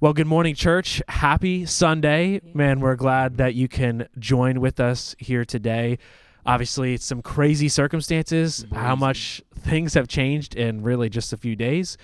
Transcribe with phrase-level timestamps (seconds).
[0.00, 1.00] Well, good morning, church.
[1.08, 2.40] Happy Sunday.
[2.52, 5.98] Man, we're glad that you can join with us here today.
[6.44, 11.54] Obviously, it's some crazy circumstances, how much things have changed in really just a few
[11.54, 11.96] days.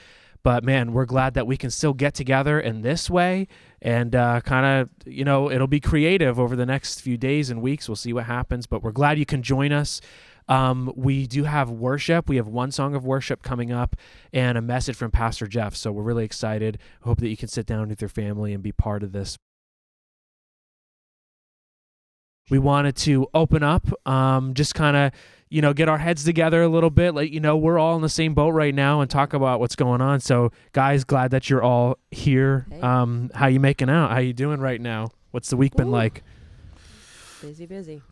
[0.45, 3.48] But man, we're glad that we can still get together in this way
[3.82, 7.61] and uh, kind of, you know, it'll be creative over the next few days and
[7.61, 7.88] weeks.
[7.88, 10.00] We'll see what happens, but we're glad you can join us.
[10.51, 12.29] Um, we do have worship.
[12.29, 13.95] We have one song of worship coming up
[14.33, 15.77] and a message from Pastor Jeff.
[15.77, 16.79] So we're really excited.
[17.03, 19.38] Hope that you can sit down with your family and be part of this.
[22.51, 25.12] We wanted to open up, um, just kind of,
[25.51, 27.15] you know, get our heads together a little bit.
[27.15, 29.77] Let you know we're all in the same boat right now and talk about what's
[29.77, 30.19] going on.
[30.19, 32.66] So, guys, glad that you're all here.
[32.69, 32.80] Hey.
[32.80, 34.10] Um, how you making out?
[34.10, 35.10] How you doing right now?
[35.30, 35.93] What's the week been Ooh.
[35.93, 36.24] like?
[37.41, 38.02] Busy, busy.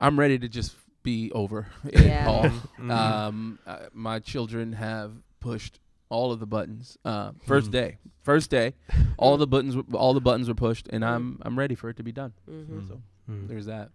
[0.00, 2.24] I'm ready to just be over Yeah.
[2.24, 2.42] it all.
[2.80, 2.90] Mm-hmm.
[2.90, 6.96] Um, uh, my children have pushed all of the buttons.
[7.04, 7.72] Uh, first Mhm.
[7.72, 8.74] day, first day,
[9.16, 11.96] all the buttons, were- all the buttons were pushed, and I'm I'm ready for it
[11.98, 12.32] to be done.
[12.46, 13.46] hmm So Mm.
[13.48, 13.90] there's that.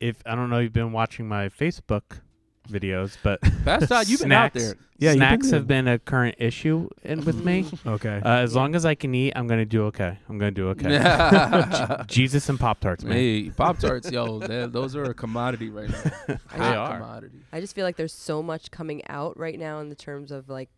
[0.00, 2.20] if I don't know, you've been watching my Facebook
[2.68, 4.64] videos, but Pastor Todd, you've been out Snacks.
[4.64, 4.74] there.
[4.98, 5.54] Yeah, you've been snacks good.
[5.54, 7.66] have been a current issue in, with me.
[7.86, 8.20] Okay.
[8.24, 10.16] Uh, as long as I can eat, I'm gonna do okay.
[10.28, 12.04] I'm gonna do okay.
[12.06, 13.12] Jesus and Pop Tarts, man.
[13.16, 16.38] Hey, Pop Tarts, yo, they- those are a commodity right now.
[16.52, 16.98] I They are.
[16.98, 17.38] commodity.
[17.52, 20.48] I just feel like there's so much coming out right now in the terms of
[20.48, 20.70] like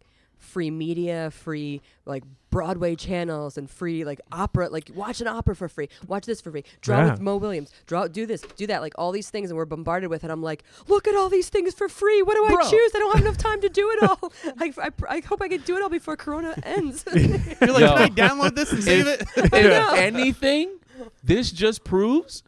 [0.45, 4.69] free media, free like Broadway channels, and free like opera.
[4.69, 7.11] Like watch an opera for free, watch this for free, draw Yeah.
[7.13, 8.81] with Mo Willems, draw, do this, do that.
[8.81, 10.31] Like all these things, and we're bombarded with it.
[10.31, 12.23] I'm like, look at all these things for free.
[12.23, 12.93] What do I choose?
[12.95, 14.33] I don't have enough time to do it all.
[14.61, 17.05] I, I, I hope I can do it all before Corona ends.
[17.15, 17.97] You're like, Yo.
[17.97, 19.23] can I download this and save it?
[19.37, 19.95] if know.
[19.95, 20.79] anything,
[21.25, 22.43] this just proves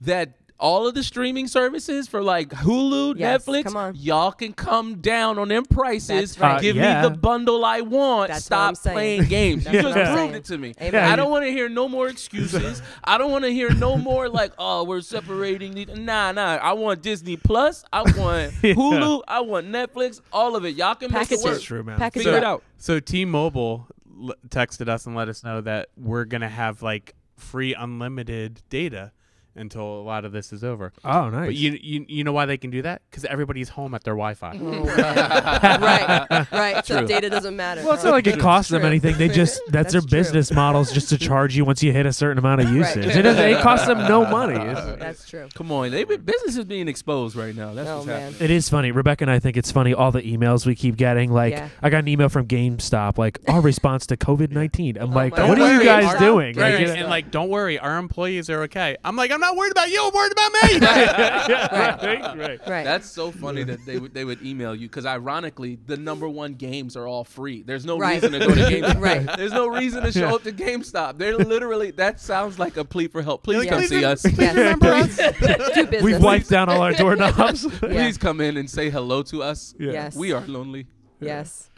[0.00, 3.94] that all of the streaming services for like Hulu, Yes, Netflix, come on.
[3.96, 6.38] y'all can come down on them prices.
[6.38, 6.56] Right.
[6.56, 7.02] Uh, Give yeah.
[7.02, 8.28] me the bundle I want.
[8.30, 9.64] That's Stop playing games.
[9.64, 10.34] That's you just I'm proved saying.
[10.34, 10.74] it to me.
[10.80, 10.94] Amen.
[10.94, 12.82] Yeah, I don't want to hear no more excuses.
[13.04, 15.74] I don't want to hear no more like, oh, we're separating.
[15.74, 15.88] These.
[15.96, 16.56] Nah, nah.
[16.56, 17.84] I want Disney Plus.
[17.92, 18.74] I want Yeah.
[18.74, 19.22] Hulu.
[19.28, 20.20] I want Netflix.
[20.32, 20.74] All of it.
[20.74, 21.44] Y'all can make it Packages.
[21.44, 21.52] work.
[21.54, 21.98] That's true, man.
[21.98, 22.54] Package Figure it it up.
[22.60, 22.62] out.
[22.78, 23.86] So T-Mobile
[24.22, 29.12] l- texted us and let us know that we're gonna have like free unlimited data
[29.58, 30.92] until a lot of this is over.
[31.04, 31.46] Oh, nice.
[31.46, 33.02] But you, you you know why they can do that?
[33.10, 34.58] Because everybody's home at their Wi-Fi.
[34.60, 34.84] Oh,
[35.78, 36.86] right, right.
[36.86, 37.82] So data doesn't matter.
[37.84, 39.16] Well, it's not like it costs them anything.
[39.18, 40.10] They just that's, their true.
[40.10, 42.76] business models just to charge you once you hit a certain amount of Right.
[42.96, 43.06] usage.
[43.16, 44.54] It, it costs them no money.
[44.68, 45.48] It's- That's true.
[45.54, 47.72] Come on, they been, business is being exposed right now.
[47.74, 48.20] That's Oh, what's man.
[48.32, 48.42] happening.
[48.42, 48.90] It is funny.
[48.90, 51.32] Rebecca and I think it's funny all the emails we keep getting.
[51.32, 51.68] Like Yeah.
[51.82, 54.96] I got an email from GameStop, like our response to COVID nineteen.
[54.98, 55.60] I'm Oh like, what God.
[55.60, 56.56] are you guys worry, doing?
[56.56, 58.96] Right, Like, and, like, don't worry, our employees are okay.
[59.04, 60.02] I'm like, I'm not worried about you.
[60.04, 60.58] I'm worried about me.
[60.80, 62.60] yeah, right, right.
[62.68, 62.84] Right.
[62.84, 66.54] That's so funny that they would they would email you because ironically the number one
[66.54, 67.62] games are all free.
[67.62, 68.22] There's no Right.
[68.22, 69.00] reason to go to GameStop.
[69.00, 69.36] Right.
[69.36, 71.18] There's no reason to show up to GameStop.
[71.18, 73.42] They're literally that sounds like a plea for help.
[73.42, 74.22] Please Like, come please see rem- us.
[74.22, 74.56] please Yes.
[74.56, 75.16] remember us.
[75.74, 76.02] Do business.
[76.02, 77.66] We've wiped down all our doorknobs.
[77.78, 79.74] Please come in and say hello to us.
[79.78, 79.92] Yeah.
[79.92, 80.16] Yes.
[80.16, 80.86] We are lonely.
[81.20, 81.70] Yes.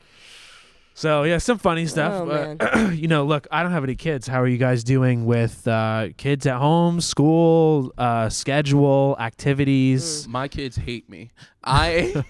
[1.01, 2.13] So yeah, some funny stuff.
[2.13, 4.27] Oh, but, you know, look, I don't have any kids.
[4.27, 10.29] How are you guys doing with uh, kids at home, school, uh, schedule, activities?
[10.29, 11.31] My kids hate me.
[11.65, 12.23] I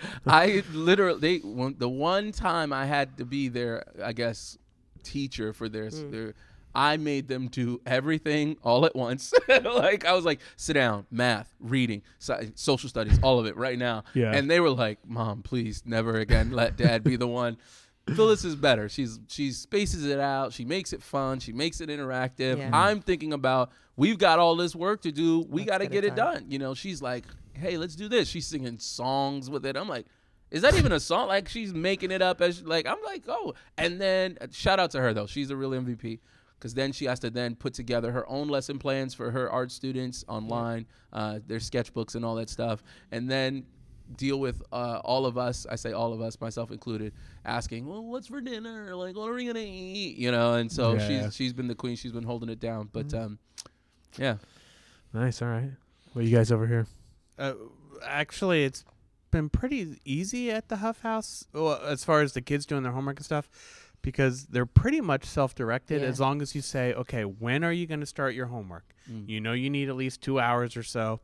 [0.26, 4.56] I literally they when, the one time I had to be their I guess
[5.02, 6.10] teacher for their Mm.
[6.10, 6.34] their
[6.74, 9.34] I made them do everything all at once.
[9.48, 13.78] like I was like, sit down, math, reading, sci- social studies, all of it right
[13.78, 14.04] now.
[14.14, 14.32] Yeah.
[14.34, 17.58] And they were like, "Mom, please, never again let Dad be the one."
[18.14, 18.88] Phyllis is better.
[18.88, 20.52] She's she spaces it out.
[20.52, 21.40] She makes it fun.
[21.40, 22.58] She makes it interactive.
[22.58, 22.70] Yeah.
[22.72, 25.44] I'm thinking about we've got all this work to do.
[25.48, 26.34] We got to get it done.
[26.34, 26.44] done.
[26.48, 27.24] You know, she's like,
[27.54, 29.76] "Hey, let's do this." She's singing songs with it.
[29.76, 30.06] I'm like,
[30.50, 33.54] "Is that even a song?" Like she's making it up as like I'm like, "Oh."
[33.76, 35.26] And then uh, shout out to her though.
[35.26, 36.20] She's a real MVP
[36.58, 39.70] because then she has to then put together her own lesson plans for her art
[39.70, 43.64] students online, uh, their sketchbooks and all that stuff, and then
[44.16, 45.66] deal with uh, all of us.
[45.70, 47.12] I say all of us, myself included,
[47.44, 48.94] asking, "Well, what's for dinner?
[48.94, 50.54] Like, what are we gonna eat?" You know.
[50.54, 51.96] And so Yeah, she's she's been the queen.
[51.96, 52.88] She's been holding it down.
[52.92, 53.38] But um,
[54.18, 54.36] yeah,
[55.12, 55.40] Nice.
[55.42, 55.70] All right.
[56.12, 56.86] What you guys over here?
[57.38, 57.54] Uh,
[58.04, 58.84] actually, it's
[59.30, 62.92] been pretty easy at the Huff House well, as far as the kids doing their
[62.92, 63.50] homework and stuff
[64.02, 66.06] because they're pretty much self-directed Yeah.
[66.08, 68.84] as long as you say, okay, when are you going to start your homework?
[69.10, 69.28] Mm.
[69.28, 71.20] You know you need at least two hours or so.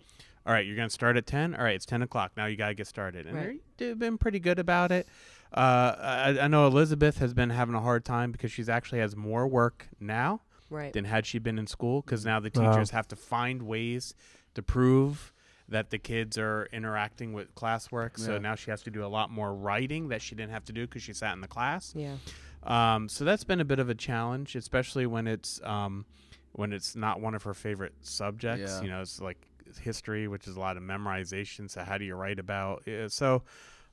[0.47, 1.55] All right, you're going to start at 10.
[1.55, 2.33] All right, it's 10 o'clock.
[2.37, 3.27] Now you got to get started.
[3.27, 3.47] And Right.
[3.77, 5.07] they're- they've been pretty good about it.
[5.53, 9.15] Uh, I, I know Elizabeth has been having a hard time because she's actually has
[9.15, 10.41] more work now
[10.71, 10.93] Right.
[10.93, 12.73] than had she been in school because now the Wow.
[12.73, 14.15] teachers have to find ways
[14.55, 15.33] to prove
[15.69, 18.19] that the kids are interacting with classwork.
[18.19, 20.73] So now she has to do a lot more writing that she didn't have to
[20.73, 21.95] do because she sat in the class.
[21.97, 22.17] Yeah.
[22.65, 26.05] Um, so that's been a bit of a challenge, especially when it's um,
[26.53, 28.73] when it's not one of her favorite subjects.
[28.73, 28.83] Yeah.
[28.83, 29.47] You know, it's like
[29.79, 31.71] history, which is a lot of memorization.
[31.71, 32.83] So how do you write about?
[32.87, 33.43] Yeah, so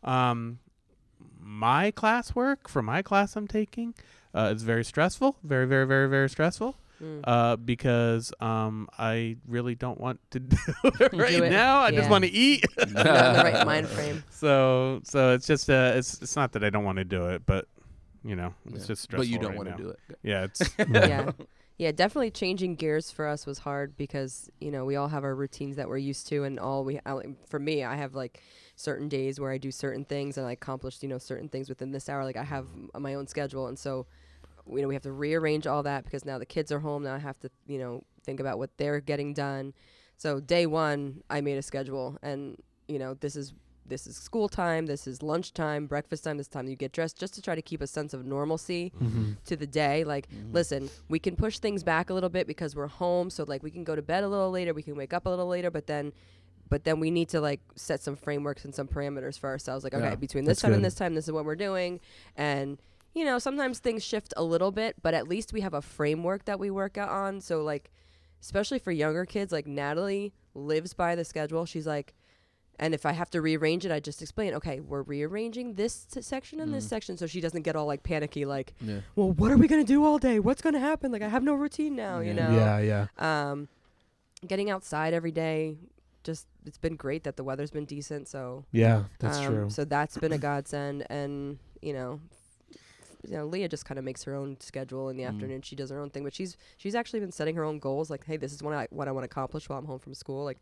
[0.04, 0.60] um,
[1.40, 3.94] my classwork for my class I'm taking
[4.34, 6.76] uh, is very stressful, very very very very stressful.
[7.02, 7.22] Mm.
[7.24, 10.58] Uh, because um, I really don't want to do
[11.00, 11.50] it right it.
[11.50, 11.80] now.
[11.80, 12.66] I just want to eat.
[12.78, 14.22] Not in the right mind frame.
[14.32, 17.44] So so it's just uh it's it's not that I don't want to do it,
[17.46, 17.68] but
[18.26, 18.88] you know it's Yeah.
[18.88, 19.20] just stressful.
[19.20, 20.00] But you don't right want to do it.
[20.24, 21.32] Yeah, it's yeah.
[21.80, 25.34] Yeah, definitely changing gears for us was hard because, you know, we all have our
[25.34, 28.42] routines that we're used to and all we I, for me, I have like
[28.76, 31.92] certain days where I do certain things and I accomplish, you know, certain things within
[31.92, 32.68] this hour like I have
[32.98, 34.08] my own schedule and so
[34.68, 37.16] you know, we have to rearrange all that because now the kids are home, now
[37.16, 39.74] I have to, you know, think about what they're getting done.
[40.18, 43.54] So day 1, I made a schedule and, you know, this is
[43.90, 47.34] this is school time, this is lunchtime, breakfast time, this time you get dressed just
[47.34, 49.32] to try to keep a sense of normalcy Mm-hmm.
[49.46, 50.04] to the day.
[50.04, 53.30] Like, listen, we can push things back a little bit because we're home.
[53.30, 55.30] So like we can go to bed a little later, we can wake up a
[55.30, 56.14] little later, but then
[56.70, 59.84] but then we need to like set some frameworks and some parameters for ourselves.
[59.84, 62.00] Like, okay, Yeah, between this time and this time, this is what we're doing.
[62.36, 62.80] And
[63.16, 66.46] you know, sometimes things shift a little bit, but at least we have a framework
[66.46, 67.42] that we work out on.
[67.42, 67.90] So like
[68.42, 71.66] especially for younger kids, like Natalie lives by the schedule.
[71.66, 72.14] She's like
[72.80, 76.22] and if I have to rearrange it, I just explain, okay, we're rearranging this t-
[76.22, 76.90] section and this Mm.
[76.90, 79.02] section so she doesn't get all like panicky like Yeah.
[79.16, 80.40] well, what are we gonna do all day?
[80.40, 81.12] What's gonna happen?
[81.12, 82.52] Like I have no routine now, you know.
[82.56, 83.08] Yeah, yeah.
[83.52, 83.68] Um,
[84.48, 85.78] getting outside every day,
[86.24, 88.28] just it's been great that the weather's been decent.
[88.28, 89.70] So Yeah, that's um, true.
[89.70, 92.20] So that's been a godsend, and you know,
[93.28, 95.28] you know, Leah just kind of makes her own schedule in the Mm.
[95.30, 95.62] afternoon.
[95.62, 98.10] She does her own thing, but she's she's actually been setting her own goals.
[98.10, 100.14] Like, hey, this is what I what I want to accomplish while I'm home from
[100.14, 100.44] school.
[100.46, 100.60] Like.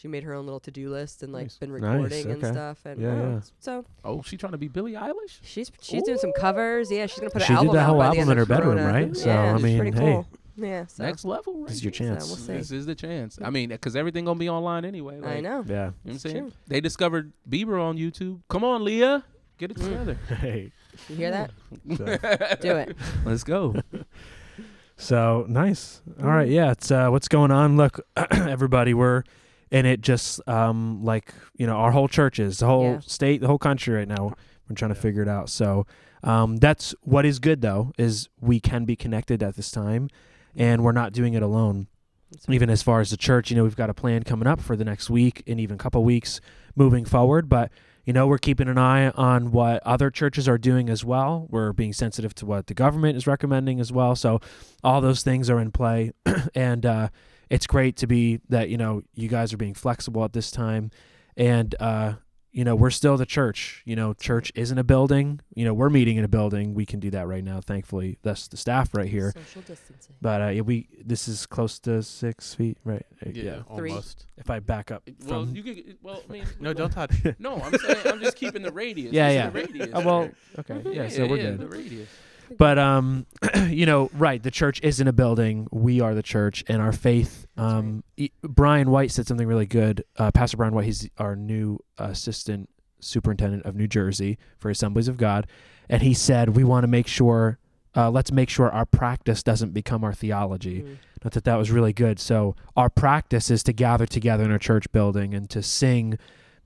[0.00, 1.56] She made her own little to-do list and like Nice.
[1.56, 3.40] been Nice, recording and stuff, and Yeah, oh, yeah.
[3.58, 5.40] so Oh, she trying to be Billie Eilish?
[5.42, 6.90] she's she's doing some covers.
[6.90, 8.30] Yeah, she's gonna put She an did album that out whole by the album end
[8.30, 9.16] in of her bedroom, right?
[9.16, 10.12] So, yeah, I mean, pretty hey.
[10.12, 10.26] cool.
[10.60, 11.68] Yeah, so Next level, right?
[11.68, 12.26] This is your So chance.
[12.26, 12.52] we'll see.
[12.54, 13.38] This is the chance.
[13.42, 15.18] I mean, because everything gonna be online anyway.
[15.20, 15.64] Like, I know.
[15.66, 15.74] yeah.
[15.74, 16.36] You know what I'm saying?
[16.36, 16.52] true.
[16.68, 18.40] They discovered Bieber on YouTube.
[18.48, 19.24] Come on, Leah,
[19.58, 19.84] get it Mm.
[19.84, 20.18] together.
[20.36, 20.72] Hey.
[21.08, 21.50] You hear that?
[22.60, 22.96] Do it.
[23.24, 23.74] Let's go.
[24.96, 26.02] so nice.
[26.20, 26.48] All right.
[26.48, 26.72] Yeah.
[26.72, 27.76] It's uh, what's going on.
[27.76, 28.00] Look,
[28.32, 29.22] everybody, we're
[29.70, 30.00] in it.
[30.00, 32.98] Just um, like you know, our whole churches, the whole Yeah.
[33.00, 34.34] state, the whole country right now.
[34.68, 35.02] We're trying to Yeah.
[35.02, 35.48] figure it out.
[35.48, 35.86] So
[36.22, 40.08] um, that's what is good though is we can be connected at this time,
[40.56, 41.86] and we're not doing it alone.
[42.30, 42.54] That's right.
[42.56, 44.76] even as far as the church, you know, we've got a plan coming up for
[44.76, 46.42] the next week and even a couple weeks
[46.76, 47.48] moving forward.
[47.48, 47.70] But,
[48.04, 51.46] you know, we're keeping an eye on what other churches are doing as well.
[51.48, 54.14] We're being sensitive to what the government is recommending as well.
[54.14, 54.40] So
[54.84, 56.12] all those things are in play.
[56.54, 57.08] and uh,
[57.50, 60.90] it's great to be that, you know, you guys are being flexible at this time.
[61.36, 62.14] And, uh,
[62.50, 63.82] you know, we're still the church.
[63.84, 65.40] You know, church isn't a building.
[65.54, 66.74] You know, we're meeting in a building.
[66.74, 68.18] We can do that right now, thankfully.
[68.22, 69.32] That's the staff right here.
[69.36, 70.16] Social distancing.
[70.20, 73.04] But uh, we this is close to six feet, right?
[73.24, 73.62] Uh, Yeah.
[73.76, 73.90] Three.
[73.90, 74.26] almost.
[74.38, 75.98] If I back up well, from you could.
[76.02, 77.12] Well, I mean, No, don't touch.
[77.38, 79.12] No, I'm saying I'm just keeping the radius.
[79.18, 79.50] Yeah, This yeah.
[79.50, 79.90] The radius.
[79.92, 80.34] Oh, well, right?
[80.70, 81.58] okay, yeah, so we're yeah, good.
[81.60, 82.08] The radius.
[82.56, 83.26] But um,
[83.68, 84.42] you know, right?
[84.42, 85.68] The church isn't a building.
[85.70, 87.46] We are the church, and our faith.
[87.56, 87.78] That's right.
[87.78, 90.04] Um, e- Brian White said something really good.
[90.16, 92.68] Uh, Pastor Brian White, he's our new assistant
[93.00, 95.46] superintendent of New Jersey for Assemblies of God,
[95.88, 97.58] and he said we want to make sure.
[97.96, 100.82] Uh, let's make sure our practice doesn't become our theology.
[100.82, 100.98] Mm.
[101.24, 102.20] I thought that was really good.
[102.20, 106.18] So our practice is to gather together in a church building and to sing,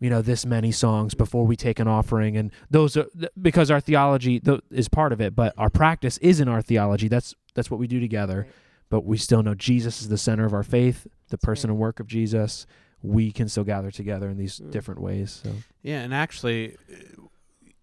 [0.02, 3.06] you know, this many songs before we take an offering, and those are
[3.40, 7.08] because our theology is part of it, but our practice isn't our theology.
[7.08, 8.38] That's that's what we do together.
[8.42, 8.52] Right.
[8.90, 11.74] But we still know Jesus is the center of our faith, the That's person right.
[11.74, 12.66] and work of Jesus.
[13.02, 14.70] We can still gather together in these Mm.
[14.70, 15.40] different ways.
[15.42, 15.50] So
[15.82, 17.22] Yeah, and actually, uh,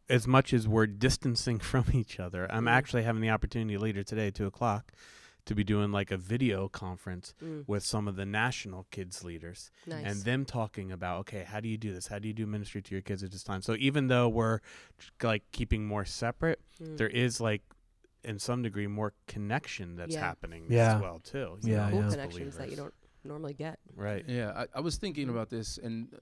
[0.09, 2.71] as much as we're distancing from each other, I'm Mm.
[2.71, 4.91] actually having the opportunity later today, two o'clock,
[5.49, 7.63] to be doing like a video conference Mm.
[7.67, 10.05] with some of the national kids leaders Nice.
[10.05, 12.81] and them talking about okay how do you do this how do you do ministry
[12.83, 14.59] to your kids at this time so even though we're
[15.23, 16.97] like keeping more separate Mm.
[16.97, 17.63] there is like
[18.23, 20.21] in some degree more connection that's Yeah.
[20.21, 20.95] happening Yeah.
[20.95, 22.05] as well too you Yeah, know, cool yeah.
[22.07, 23.79] as connections that you don't normally get.
[23.95, 26.13] right Yeah, I, I was thinking about this, and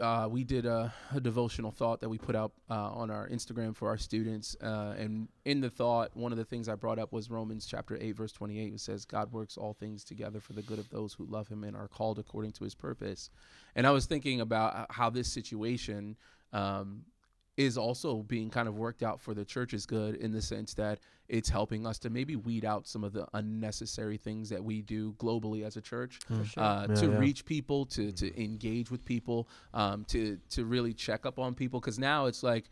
[0.00, 3.76] uh, we did a, a devotional thought that we put out uh, on our Instagram
[3.76, 4.56] for our students.
[4.62, 7.98] Uh, and in the thought, one of the things I brought up was Romans chapter
[8.00, 11.12] 8, verse 28, which says, God works all things together for the good of those
[11.12, 13.30] who love him and are called according to his purpose.
[13.74, 16.16] And I was thinking about how this situation
[16.52, 17.04] um,
[17.56, 20.98] is also being kind of worked out for the church's good in the sense that
[21.28, 25.12] it's helping us to maybe weed out some of the unnecessary things that we do
[25.14, 26.44] globally as a church Mm.
[26.46, 26.62] sure.
[26.62, 27.18] uh, Yeah, to yeah.
[27.18, 31.78] reach people, to to engage with people, um, to to really check up on people.
[31.80, 32.64] Because now it's like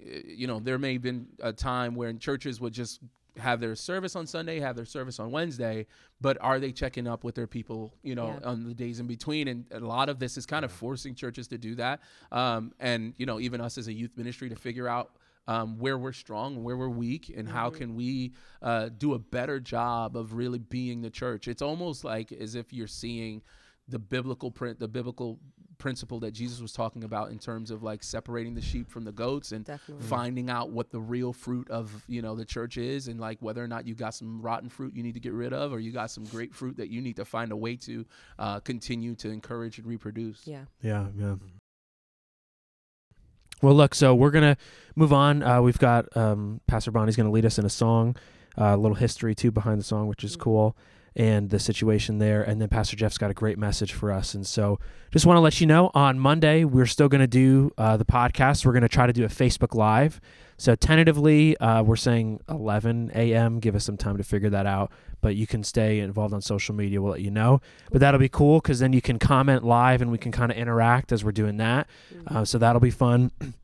[0.00, 3.00] eh, you know, there may have been a time when churches would just
[3.38, 5.86] have their service on Sunday, have their service on Wednesday,
[6.20, 8.48] but are they checking up with their people, you know, Yeah.
[8.50, 9.48] on the days in between?
[9.48, 12.00] And a lot of this is kind of forcing churches to do that.
[12.30, 15.16] Um, and, you know, even us as a youth ministry to figure out
[15.48, 19.18] um, where we're strong and where we're weak and how can we uh, do a
[19.18, 21.48] better job of really being the church.
[21.48, 23.42] It's almost like as if you're seeing
[23.88, 25.38] the biblical print, the biblical
[25.78, 29.10] principle that Jesus was talking about in terms of like separating the sheep from the
[29.10, 30.06] goats and Definitely.
[30.06, 33.62] finding out what the real fruit of you know the church is and like whether
[33.64, 35.90] or not you got some rotten fruit you need to get rid of or you
[35.90, 38.06] got some great fruit that you need to find a way to
[38.38, 40.66] uh, continue to encourage and reproduce Yeah.
[40.82, 41.34] Yeah, yeah.
[43.60, 44.56] Well, look, so we're gonna
[44.96, 45.42] move on.
[45.42, 48.16] Uh, we've got um, Pastor Bonnie's gonna lead us in a song,
[48.58, 50.40] uh, a little history too behind the song, which is Mhm.
[50.40, 50.76] cool,
[51.14, 52.42] and the situation there.
[52.42, 54.34] And then Pastor Jeff's got a great message for us.
[54.34, 54.78] And so,
[55.10, 58.64] just want to let you know, on Monday we're still gonna do uh, the podcast.
[58.64, 60.20] We're gonna try to do a Facebook Live.
[60.58, 63.58] So tentatively, uh, we're saying 11 a.m.
[63.58, 64.92] Give us some time to figure that out.
[65.20, 67.02] But you can stay involved on social media.
[67.02, 67.60] We'll let you know.
[67.90, 70.58] But that'll be cool because then you can comment live and we can kind of
[70.58, 71.88] interact as we're doing that.
[72.14, 72.36] Mhm.
[72.36, 73.32] Uh, so that'll be fun.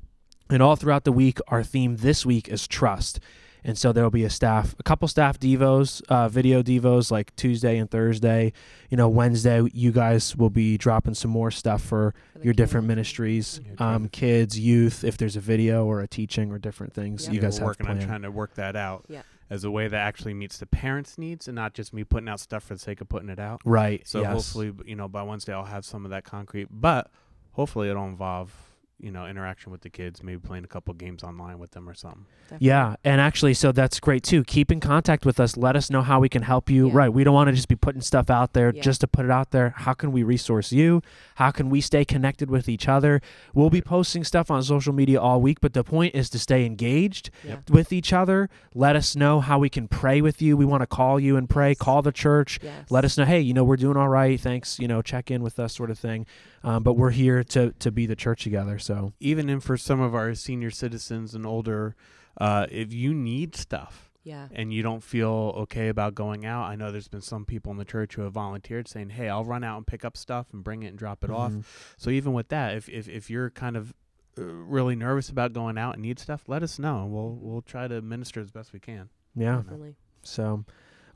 [0.50, 3.20] And all throughout the week, our theme this week is trust.
[3.64, 7.76] And so there'll be a staff, a couple staff devos, uh, video devos like Tuesday
[7.78, 8.52] and Thursday.
[8.88, 12.54] You know, Wednesday, you guys will be dropping some more stuff for For the your
[12.54, 12.88] different kids.
[12.96, 17.26] ministries, Yeah, um, kids, youth, if there's a video or a teaching or different things
[17.26, 17.32] Yeah.
[17.32, 19.22] you Yeah, guys we're have working on trying to work that out Yeah.
[19.50, 22.40] as a way that actually meets the parents' needs and not just me putting out
[22.40, 23.60] stuff for the sake of putting it out.
[23.64, 24.06] Right.
[24.06, 24.32] So yes.
[24.32, 27.10] hopefully, you know, by Wednesday I'll have some of that concrete, but
[27.52, 28.52] hopefully it'll involve,
[29.00, 31.94] you know, interaction with the kids, maybe playing a couple games online with them or
[31.94, 32.26] something.
[32.44, 32.66] Definitely.
[32.66, 34.42] Yeah, and actually, so that's great too.
[34.42, 35.56] Keep in contact with us.
[35.56, 36.88] Let us know how we can help you.
[36.88, 36.92] Yeah.
[36.96, 38.82] Right, we don't want to just be putting stuff out there Yeah.
[38.82, 39.74] just to put it out there.
[39.76, 41.02] How can we resource you?
[41.36, 43.20] How can we stay connected with each other?
[43.54, 46.64] We'll be posting stuff on social media all week, but the point is to stay
[46.66, 47.58] engaged Yeah.
[47.70, 48.48] with each other.
[48.74, 50.56] Let us know how we can pray with you.
[50.56, 51.70] We want to call you and pray.
[51.70, 51.78] Yes.
[51.78, 52.58] Call the church.
[52.62, 52.90] Yes.
[52.90, 53.24] Let us know.
[53.26, 54.40] Hey, you know we're doing all right.
[54.40, 54.78] Thanks.
[54.80, 56.26] You know, check in with us, sort of thing.
[56.64, 58.78] Um, but we're here to to be the church together.
[58.78, 61.94] So Even in for some of our senior citizens and older,
[62.40, 64.48] uh, if you need stuff Yeah.
[64.52, 67.78] and you don't feel okay about going out, I know there's been some people in
[67.78, 70.62] the church who have volunteered saying, "Hey, I'll run out and pick up stuff and
[70.64, 71.64] bring it and drop it off." Mhm.
[71.96, 73.94] So even with that, if if, if you're kind of
[74.36, 77.02] uh, really nervous about going out and need stuff, let us know.
[77.04, 79.08] and We'll we'll try to minister as best we can.
[79.36, 79.56] Yeah.
[79.56, 79.94] Definitely.
[80.22, 80.64] So,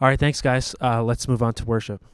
[0.01, 0.19] all right.
[0.19, 0.75] Thanks, guys.
[0.81, 2.05] Uh, let's move on to worship.